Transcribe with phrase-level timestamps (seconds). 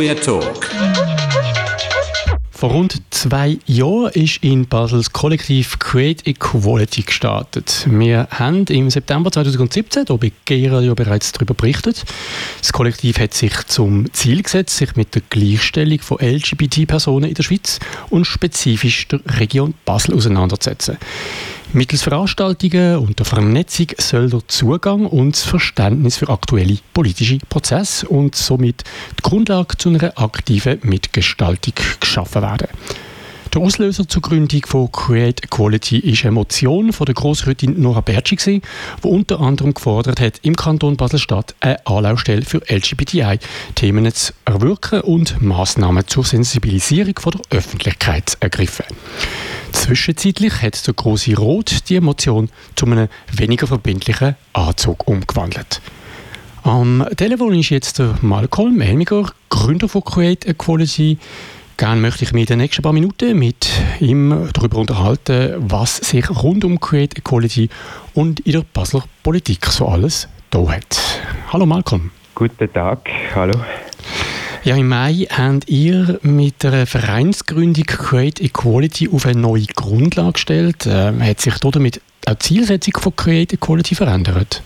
[0.00, 0.70] Queer Talk.
[2.50, 7.86] Vor rund zwei Jahren ist in Basel das Kollektiv Create Equality gestartet.
[7.86, 12.04] Wir haben im September 2017 hier bei G-Radio bereits darüber berichtet.
[12.62, 17.42] Das Kollektiv hat sich zum Ziel gesetzt, sich mit der Gleichstellung von LGBT-Personen in der
[17.42, 17.78] Schweiz
[18.08, 20.96] und spezifisch der Region Basel auseinanderzusetzen.
[21.72, 28.08] Mittels Veranstaltungen und der Vernetzung soll der Zugang und das Verständnis für aktuelle politische Prozesse
[28.08, 28.82] und somit
[29.16, 32.66] die Grundlage zu einer aktiven Mitgestaltung geschaffen werden.
[33.52, 38.62] Der Auslöser zur Gründung von Create Equality ist eine Motion von der Grossrätin Nora Bertschi,
[39.02, 45.42] die unter anderem gefordert hat, im Kanton Basel-Stadt eine Anlaufstelle für LGBTI-Themen zu erwirken und
[45.42, 48.84] Massnahmen zur Sensibilisierung von der Öffentlichkeit zu ergreifen.
[49.72, 55.80] Zwischenzeitlich hat der Große Rot die Motion zu einem weniger verbindlichen Anzug umgewandelt.
[56.62, 61.18] Am Telefon ist jetzt der Malcolm Elmiger, Gründer von Create Equality.
[61.80, 66.28] Gerne möchte ich mich in den nächsten paar Minuten mit ihm darüber unterhalten, was sich
[66.28, 67.70] rund um Create Equality
[68.12, 71.22] und in der Basler Politik so alles da hat.
[71.50, 72.10] Hallo Malcolm.
[72.34, 73.58] Guten Tag, hallo.
[74.62, 80.86] Ja, im Mai habt ihr mit der Vereinsgründung Create Equality auf eine neue Grundlage gestellt.
[80.86, 84.62] Ähm, hat sich damit auch die Zielsetzung von Create Equality verändert?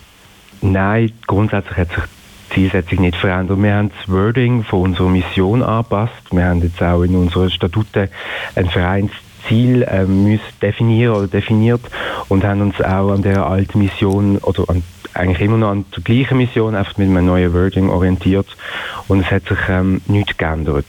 [0.61, 2.03] Nein, grundsätzlich hat sich
[2.55, 3.61] die Zielsetzung nicht verändert.
[3.61, 6.13] Wir haben das Wording von unserer Mission angepasst.
[6.31, 8.09] Wir haben jetzt auch in unseren Statuten
[8.55, 11.81] ein Vereinsziel ähm, definieren oder definiert
[12.29, 14.83] und haben uns auch an der alten Mission oder an
[15.13, 18.47] eigentlich immer noch an der gleichen Mission, einfach mit einem neuen Wording orientiert
[19.07, 20.85] und es hat sich ähm, nichts geändert.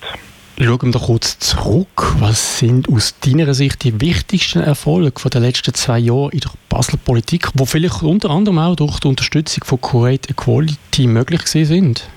[0.58, 2.14] Schauen wir kurz zurück.
[2.18, 6.98] Was sind aus deiner Sicht die wichtigsten Erfolge der letzten zwei Jahre in der Basler
[7.04, 12.08] Politik, wo vielleicht unter anderem auch durch die Unterstützung von Create Equality möglich sind?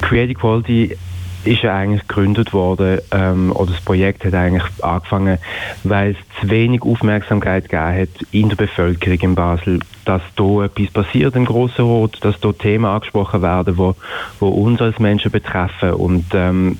[0.00, 0.96] Create Equality
[1.42, 5.38] ist ja eigentlich gegründet worden, ähm, oder das Projekt hat eigentlich angefangen,
[5.82, 10.90] weil es zu wenig Aufmerksamkeit gegeben hat in der Bevölkerung in Basel, dass da etwas
[10.90, 13.96] passiert im Grossen Rot, dass da Themen angesprochen werden, wo,
[14.38, 16.78] wo uns als Menschen betreffen und ähm,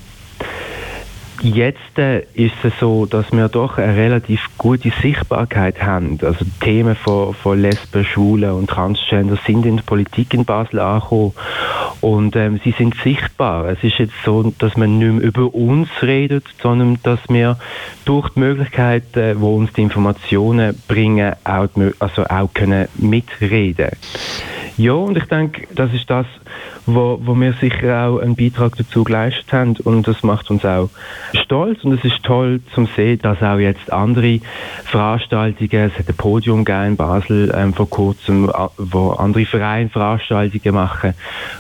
[1.43, 6.19] Jetzt äh, ist es so, dass wir doch eine relativ gute Sichtbarkeit haben.
[6.23, 11.33] Also Themen von, von Lesben, Schwulen und Transgender sind in der Politik in Basel angekommen
[12.03, 13.71] und ähm, sie sind sichtbar.
[13.71, 17.59] Es ist jetzt so, dass man nicht mehr über uns redet, sondern dass wir
[18.05, 21.69] durch die Möglichkeiten, wo uns die Informationen bringen, auch,
[22.01, 23.91] also auch können mitreden.
[24.77, 26.27] Ja, und ich denke, das ist das,
[26.87, 30.91] wo, wo wir sicher auch einen Beitrag dazu geleistet haben und das macht uns auch
[31.35, 34.41] stolz und es ist toll zu sehen, dass auch jetzt andere
[34.85, 41.15] Veranstaltungen, es hat ein Podium in Basel ähm, vor kurzem, wo andere Vereine Veranstaltungen machen,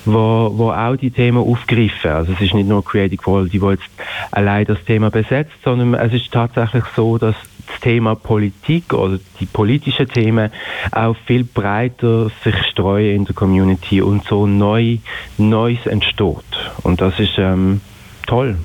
[0.04, 2.10] wo, wo auch die Themen aufgreifen.
[2.10, 3.91] Also es ist nicht nur Creative Quality, die jetzt
[4.31, 9.47] allein das Thema besetzt, sondern es ist tatsächlich so, dass das Thema Politik oder die
[9.47, 10.50] politischen Themen
[10.93, 14.98] auch viel breiter sich streuen in der Community und so neu
[15.38, 16.37] Neues entsteht.
[16.82, 17.81] Und das ist ähm,
[18.26, 18.59] toll,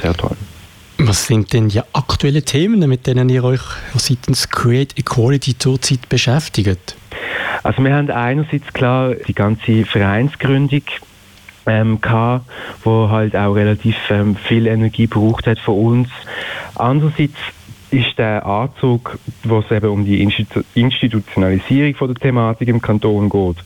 [0.00, 0.36] sehr toll.
[0.98, 3.62] Was sind denn die aktuellen Themen, mit denen ihr euch
[3.94, 6.96] seitens Create Equality zurzeit beschäftigt?
[7.64, 10.82] Also wir haben einerseits klar die ganze Vereinsgründung
[11.66, 12.48] ähm, gehabt,
[12.84, 16.08] wo halt auch relativ ähm, viel Energie gebraucht hat von uns.
[16.74, 17.36] Andererseits
[17.92, 20.22] ist der Anzug, wo es eben um die
[20.74, 23.56] Institutionalisierung von der Thematik im Kanton geht,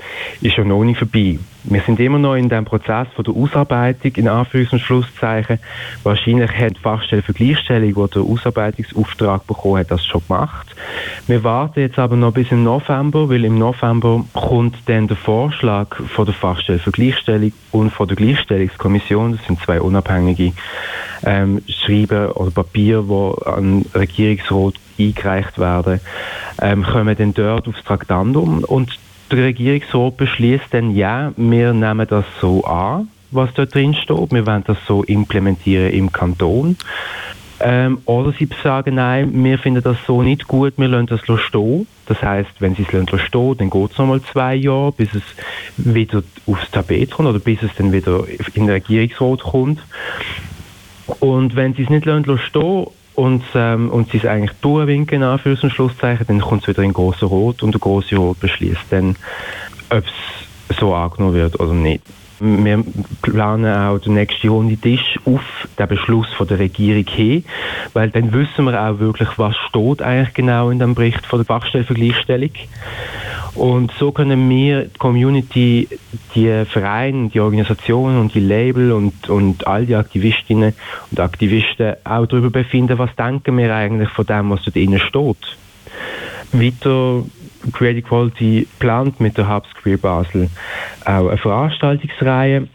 [0.41, 1.39] ist schon noch nicht vorbei.
[1.69, 5.59] Wir sind immer noch in dem Prozess von der Ausarbeitung, in Anführungs- und Schlusszeichen.
[6.05, 10.77] Wahrscheinlich hat die Fachstelle für Gleichstellung, die den Ausarbeitungsauftrag bekommen hat, das schon gemacht.
[11.27, 15.97] Wir warten jetzt aber noch bis im November, weil im November kommt dann der Vorschlag
[15.97, 20.53] von der Fachstelle für Gleichstellung und von der Gleichstellungskommission, das sind zwei unabhängige
[21.25, 26.01] ähm, Schreiben oder Papier, die an Regierungsrat eingereicht werden,
[26.63, 28.99] ähm, kommen dann dort aufs Traktandum und
[29.31, 34.47] der Regierungsrat beschließt dann, ja, wir nehmen das so an, was dort drin steht, wir
[34.47, 36.77] wollen das so implementieren im Kanton.
[37.59, 41.87] Ähm, oder sie sagen, nein, wir finden das so nicht gut, wir lassen das stehen.
[42.05, 45.23] Das heißt, wenn sie es stehen, dann geht es nochmal zwei Jahre, bis es
[45.79, 48.25] wieder aufs Tapet kommt oder bis es dann wieder
[48.55, 49.81] in den Regierungsrat kommt.
[51.21, 55.59] Und wenn sie es nicht lassen, stehen und, ähm, und sie es eigentlich durchwinken, für
[55.61, 59.17] ein Schlusszeichen, dann kommt es wieder in großer Rot und der große Rot beschließt dann,
[59.91, 60.05] ob
[60.69, 62.03] es so angenommen wird oder nicht.
[62.39, 62.85] Wir
[63.23, 65.41] planen auch den nächsten Runde Tisch auf
[65.79, 67.45] den Beschluss von der Regierung hin,
[67.95, 71.61] weil dann wissen wir auch wirklich, was steht eigentlich genau in dem Bericht von der
[71.95, 72.51] Gleichstellung.
[73.57, 75.89] Und so können wir die Community,
[76.35, 80.75] die Vereine, die Organisationen und die Label und, und all die Aktivistinnen
[81.11, 85.57] und Aktivisten auch darüber befinden, was denken wir eigentlich von dem, was dort drinnen steht.
[86.53, 87.25] Weiter
[87.73, 90.51] Creative Quality plant mit der Hubs Queer Basel
[91.05, 92.69] auch eine Veranstaltungsreihe,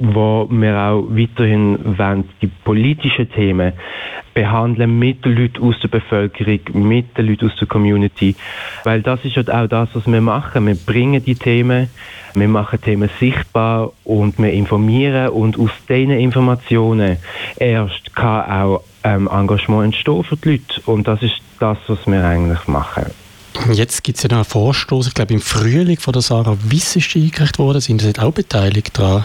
[0.00, 3.74] wo wir auch weiterhin wollen, die politischen Themen
[4.32, 8.34] behandeln mit den Leuten aus der Bevölkerung, mit den Leuten aus der Community.
[8.84, 10.66] Weil das ist halt auch das, was wir machen.
[10.66, 11.88] Wir bringen die Themen,
[12.34, 17.18] wir machen Themen sichtbar und wir informieren und aus diesen Informationen
[17.56, 20.80] erst kann auch ähm, Engagement entstehen für die Leute.
[20.86, 23.06] Und das ist das, was wir eigentlich machen.
[23.72, 26.96] Jetzt gibt es ja noch einen Vorstoß, ich glaube im Frühling von der Sarah Wiss
[26.96, 27.80] ist eingereicht worden.
[27.80, 29.24] Sind Sie auch beteiligt daran?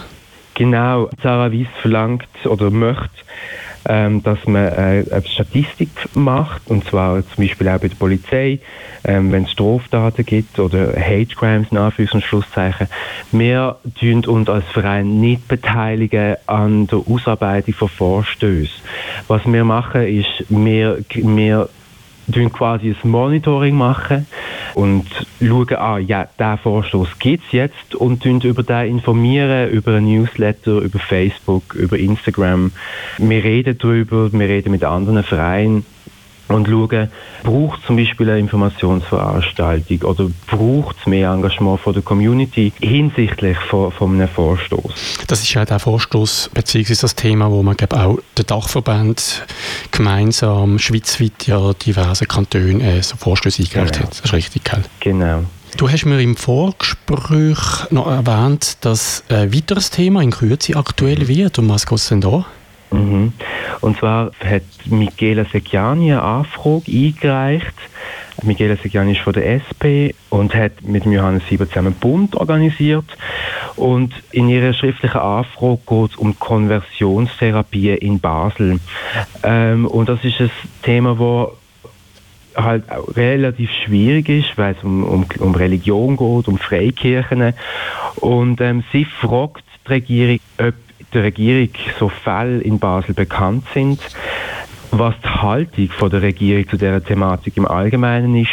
[0.56, 3.10] Genau, Sarah Wiss verlangt oder möchte,
[3.86, 8.60] ähm, dass man äh, eine Statistik macht, und zwar zum Beispiel auch bei der Polizei,
[9.04, 12.88] ähm, wenn es Straftaten gibt oder Hate Crimes in Anführungs- und Schlusszeichen.
[13.32, 18.80] Wir tun uns als Verein nicht beteiligen an der Ausarbeitung von Vorstößen.
[19.28, 21.68] Was wir machen, ist, wir, wir
[22.32, 24.26] tun quasi ein Monitoring machen
[24.74, 25.06] und
[25.40, 30.04] schauen an, ah, ja, der Vorstoß gibt es jetzt und über den informieren, über ein
[30.04, 32.72] Newsletter, über Facebook, über Instagram.
[33.18, 35.84] Wir reden darüber, wir reden mit anderen Vereinen
[36.48, 37.08] und schauen,
[37.42, 43.56] braucht es zum Beispiel eine Informationsveranstaltung oder braucht es mehr Engagement von der Community hinsichtlich
[43.58, 45.24] von, von einem Vorstoß.
[45.26, 49.46] Das ist ja der Vorstoß beziehungsweise das Thema, wo man glaube auch der Dachverband
[49.90, 54.06] gemeinsam schweizweit ja diverse Kantone äh, so Vorstöße eingereicht genau.
[54.06, 54.12] hat.
[54.12, 54.82] Das ist richtig, gell?
[55.00, 55.44] Genau.
[55.76, 61.58] Du hast mir im Vorgespräch noch erwähnt, dass ein weiteres Thema in Kürze aktuell wird.
[61.58, 62.46] Um was geht es denn da?
[62.90, 63.32] Mhm.
[63.80, 67.74] Und zwar hat Michela Secchiani eine Anfrage eingereicht.
[68.42, 73.04] Michela Secchiani ist von der SP und hat mit Johannes Sieber zusammen einen Bund organisiert.
[73.76, 78.78] Und in ihrer schriftlichen Anfrage geht es um Konversionstherapie in Basel.
[79.42, 80.50] Ähm, und das ist ein
[80.82, 82.84] Thema, das halt
[83.16, 87.52] relativ schwierig ist, weil es um, um, um Religion geht, um Freikirchen.
[88.16, 90.74] Und ähm, sie fragt die Regierung, ob
[91.12, 94.00] der Regierung so Fälle in Basel bekannt sind,
[94.90, 98.50] was die Haltung von der Regierung zu dieser Thematik im Allgemeinen ist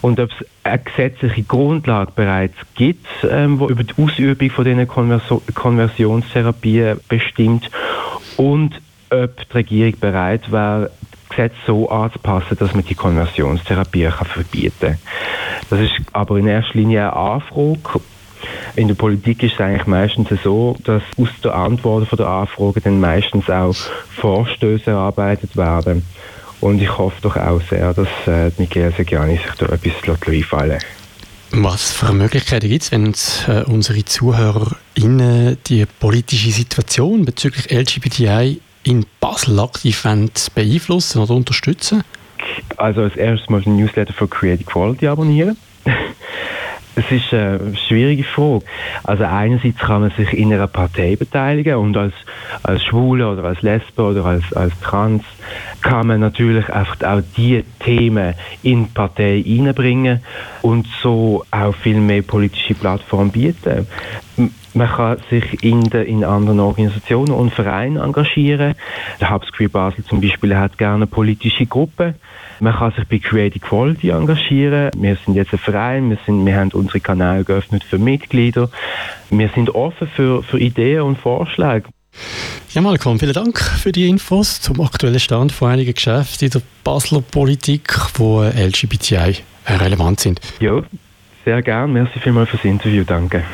[0.00, 4.86] und ob es eine gesetzliche Grundlage bereits gibt, ähm, wo über die Ausübung von diesen
[4.88, 7.70] Konverso Konversionstherapien bestimmt
[8.36, 8.80] und
[9.10, 14.98] ob die Regierung bereit wäre, das Gesetz so anzupassen, dass man die Konversionstherapie verbieten kann.
[15.70, 18.00] Das ist aber in erster Linie eine Anfrage
[18.76, 23.00] in der Politik ist es eigentlich meistens so, dass aus der Antwort der Anfrage dann
[23.00, 23.74] meistens auch
[24.16, 26.04] Vorstöße erarbeitet werden.
[26.60, 30.78] Und ich hoffe doch auch sehr, dass äh, Michael Segiani sich da etwas einfallen
[31.52, 38.60] Was für Möglichkeiten gibt es, wenn uns, äh, unsere ZuhörerInnen die politische Situation bezüglich LGBTI
[38.82, 40.04] in Basel aktiv
[40.54, 42.02] beeinflussen oder unterstützen?
[42.76, 45.56] Also als erstes mal den Newsletter für Creative Quality abonnieren.
[46.98, 48.64] Es ist eine schwierige Frage.
[49.04, 52.12] Also einerseits kann man sich in einer Partei beteiligen und als,
[52.64, 55.22] als Schwule oder als Lesbe oder als, als Trans
[55.80, 58.34] kann man natürlich einfach auch die Themen
[58.64, 60.22] in die Partei einbringen
[60.62, 63.86] und so auch viel mehr politische Plattformen bieten.
[64.74, 68.74] Man kann sich in, de, in anderen Organisationen und Vereinen engagieren.
[69.20, 72.16] Der Hubs Queer Basel zum Beispiel hat gerne politische Gruppen.
[72.60, 74.90] Man kann sich bei Creative Quality engagieren.
[74.96, 78.70] Wir sind jetzt ein Verein, wir, sind, wir haben unsere Kanäle geöffnet für Mitglieder.
[79.30, 81.84] Wir sind offen für, für Ideen und Vorschläge.
[82.70, 86.62] Ja, Malcolm, vielen Dank für die Infos zum aktuellen Stand von einigen Geschäften in der
[86.84, 89.36] Basler Politik, wo LGBTI
[89.68, 90.40] relevant sind.
[90.60, 90.82] Ja,
[91.44, 91.92] sehr gern.
[91.92, 93.04] Merci vielmals fürs Interview.
[93.04, 93.44] Danke.